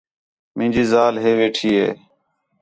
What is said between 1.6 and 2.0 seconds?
ہِے